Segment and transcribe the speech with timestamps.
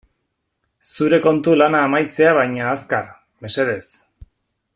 [0.91, 3.15] Zure kontu lana amaitzea baina azkar,
[3.47, 3.87] mesedez.